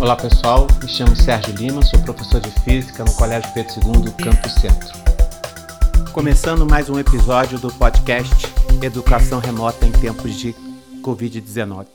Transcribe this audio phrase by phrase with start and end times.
[0.00, 4.48] Olá pessoal, me chamo Sérgio Lima, sou professor de Física no Colégio Pedro II, Campo
[4.48, 4.98] Centro.
[6.10, 8.46] Começando mais um episódio do podcast
[8.80, 10.54] Educação Remota em Tempos de
[11.02, 11.86] Covid-19.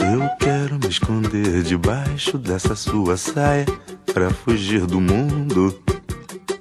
[0.00, 3.64] Eu quero me esconder debaixo dessa sua saia
[4.12, 5.72] para fugir do mundo.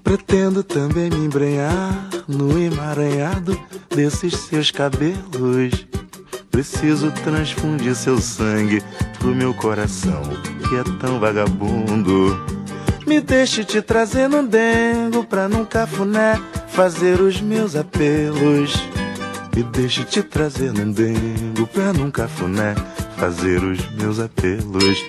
[0.03, 3.59] Pretendo também me embrenhar no emaranhado
[3.89, 5.92] desses seus cabelos.
[6.53, 8.79] Preciso transfundir seu sangue
[9.17, 10.21] pro meu coração,
[10.69, 12.39] que é tão vagabundo.
[13.07, 18.71] Me deixe te trazer num dengo pra num cafuné fazer os meus apelos.
[19.55, 22.75] Me deixe te trazer num dengo pra num cafuné
[23.17, 24.99] fazer os meus apelos.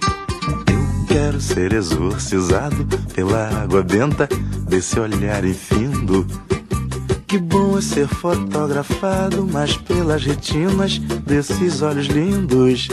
[0.66, 4.26] Eu quero ser exorcizado pela água benta
[4.66, 6.26] desse olhar infindo
[7.34, 12.86] que bom é ser fotografado, mas pelas retinas desses olhos lindos.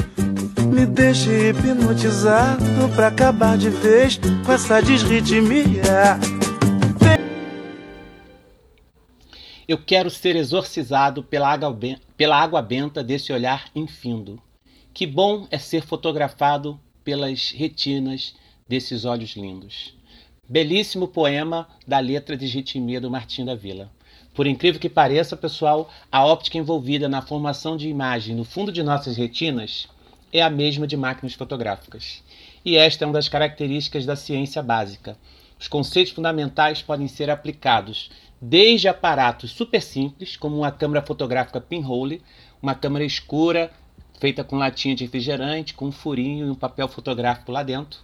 [0.74, 6.18] Me deixe hipnotizado pra acabar de vez com essa desritmia.
[9.68, 11.78] Eu quero ser exorcizado pela água,
[12.18, 14.42] pela água benta desse olhar infindo.
[14.92, 18.34] Que bom é ser fotografado pelas retinas
[18.68, 19.96] desses olhos lindos.
[20.50, 23.92] Belíssimo poema da letra de ritmia do Martim da Vila.
[24.34, 28.82] Por incrível que pareça, pessoal, a óptica envolvida na formação de imagem no fundo de
[28.82, 29.88] nossas retinas
[30.32, 32.24] é a mesma de máquinas fotográficas.
[32.64, 35.18] E esta é uma das características da ciência básica.
[35.60, 38.10] Os conceitos fundamentais podem ser aplicados
[38.42, 42.22] desde aparatos super simples, como uma câmera fotográfica pinhole,
[42.62, 43.70] uma câmera escura
[44.20, 48.00] feita com latinha de refrigerante, com um furinho e um papel fotográfico lá dentro,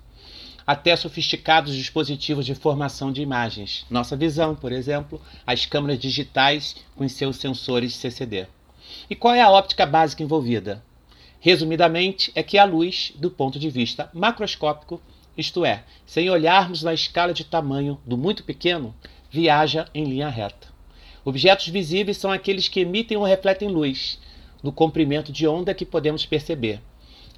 [0.67, 3.85] até sofisticados dispositivos de formação de imagens.
[3.89, 8.47] Nossa visão, por exemplo, as câmeras digitais com seus sensores CCD.
[9.09, 10.83] E qual é a óptica básica envolvida?
[11.39, 15.01] Resumidamente, é que a luz, do ponto de vista macroscópico,
[15.37, 18.93] isto é, sem olharmos na escala de tamanho do muito pequeno,
[19.31, 20.67] viaja em linha reta.
[21.23, 24.19] Objetos visíveis são aqueles que emitem ou refletem luz,
[24.61, 26.81] no comprimento de onda que podemos perceber.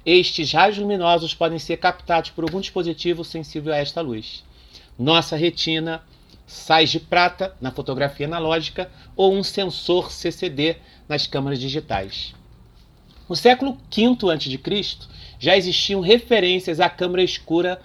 [0.04, 4.42] Estes raios luminosos podem ser captados por algum dispositivo sensível a esta luz.
[4.98, 6.02] Nossa retina,
[6.46, 10.76] sais de prata na fotografia analógica ou um sensor CCD
[11.08, 12.34] nas câmeras digitais.
[13.28, 17.80] No século V a.C., já existiam referências à câmara escura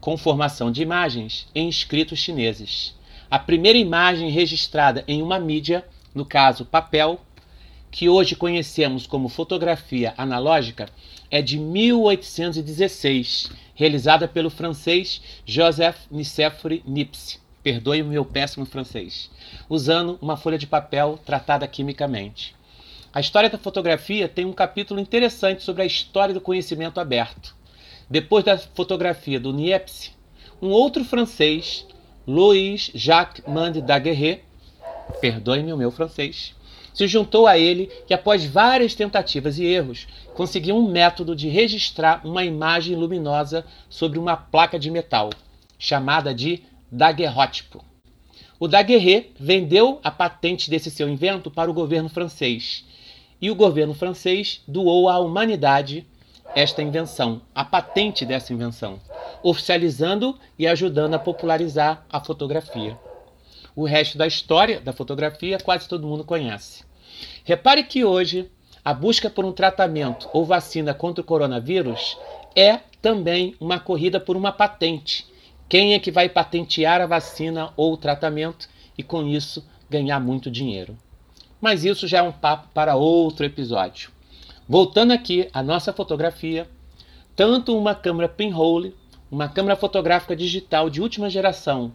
[0.00, 2.94] com formação de imagens em escritos chineses.
[3.30, 5.84] A primeira imagem registrada em uma mídia,
[6.14, 7.20] no caso papel,
[7.90, 10.88] que hoje conhecemos como fotografia analógica,
[11.30, 19.30] é de 1816, realizada pelo francês Joseph Nicéphore Niepce, perdoe o meu péssimo francês,
[19.68, 22.54] usando uma folha de papel tratada quimicamente.
[23.12, 27.56] A história da fotografia tem um capítulo interessante sobre a história do conhecimento aberto.
[28.10, 30.12] Depois da fotografia do Niepce,
[30.60, 31.86] um outro francês,
[32.26, 34.42] Louis Jacques Mande Daguerre,
[35.20, 36.54] perdoe-me o meu francês,
[36.96, 42.22] se juntou a ele e, após várias tentativas e erros, conseguiu um método de registrar
[42.24, 45.28] uma imagem luminosa sobre uma placa de metal,
[45.78, 47.84] chamada de daguerrótipo.
[48.58, 52.86] O Daguerre vendeu a patente desse seu invento para o governo francês,
[53.42, 56.06] e o governo francês doou à humanidade
[56.54, 58.98] esta invenção, a patente dessa invenção,
[59.42, 62.98] oficializando e ajudando a popularizar a fotografia.
[63.74, 66.85] O resto da história da fotografia quase todo mundo conhece.
[67.44, 68.50] Repare que hoje
[68.84, 72.16] a busca por um tratamento ou vacina contra o coronavírus
[72.54, 75.26] é também uma corrida por uma patente.
[75.68, 80.50] Quem é que vai patentear a vacina ou o tratamento e com isso ganhar muito
[80.50, 80.96] dinheiro?
[81.60, 84.10] Mas isso já é um papo para outro episódio.
[84.68, 86.68] Voltando aqui à nossa fotografia,
[87.34, 88.94] tanto uma câmera pinhole,
[89.30, 91.92] uma câmera fotográfica digital de última geração,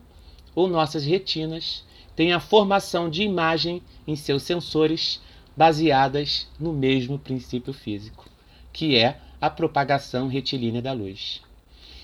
[0.54, 1.86] ou nossas retinas
[2.16, 5.22] têm a formação de imagem em seus sensores
[5.56, 8.26] baseadas no mesmo princípio físico,
[8.72, 11.42] que é a propagação retilínea da luz.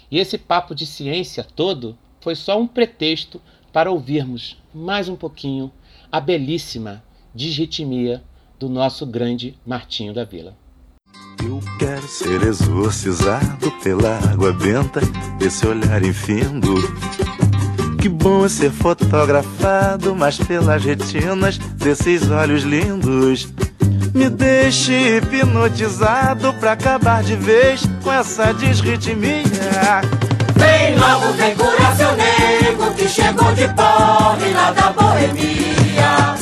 [0.09, 5.71] E esse papo de ciência todo foi só um pretexto para ouvirmos mais um pouquinho
[6.11, 7.03] a belíssima
[7.33, 8.23] disritmia
[8.57, 10.55] do nosso grande Martinho da Vila.
[11.39, 15.01] Eu quero ser exorcizado pela água benta
[15.37, 16.73] desse olhar infindo
[18.07, 23.49] que bom é ser fotografado, mas pelas retinas desses olhos lindos.
[24.15, 29.43] Me deixe hipnotizado pra acabar de vez com essa desritmia.
[30.55, 36.35] Vem logo, vem curar seu nego que chegou de pobre lá da boemia.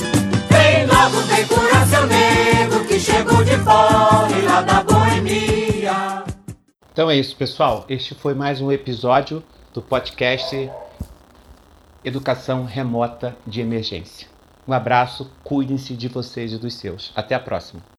[0.47, 6.23] Vem logo, vem curar seu nego que chegou de pobre lá da boemia.
[6.93, 7.85] Então é isso, pessoal.
[7.89, 9.41] Este foi mais um episódio
[9.73, 10.55] do podcast
[12.05, 14.27] Educação Remota de Emergência.
[14.67, 17.11] Um abraço, cuidem-se de vocês e dos seus.
[17.15, 17.81] Até a próxima.